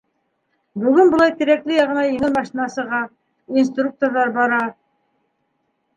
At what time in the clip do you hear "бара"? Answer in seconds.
4.39-4.63